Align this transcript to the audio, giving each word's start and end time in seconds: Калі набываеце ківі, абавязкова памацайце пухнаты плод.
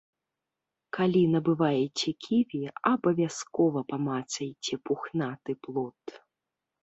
Калі 0.97 1.19
набываеце 1.33 2.11
ківі, 2.27 2.61
абавязкова 2.91 3.79
памацайце 3.93 4.75
пухнаты 4.91 5.51
плод. 5.67 6.19